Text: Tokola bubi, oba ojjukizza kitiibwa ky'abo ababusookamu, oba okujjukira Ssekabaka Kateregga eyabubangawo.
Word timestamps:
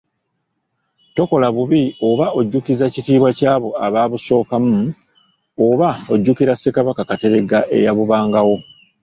Tokola 1.15 1.47
bubi, 1.55 1.81
oba 2.07 2.25
ojjukizza 2.39 2.85
kitiibwa 2.93 3.29
ky'abo 3.37 3.69
ababusookamu, 3.85 4.79
oba 5.67 5.89
okujjukira 5.99 6.53
Ssekabaka 6.55 7.01
Kateregga 7.09 7.59
eyabubangawo. 7.77 8.55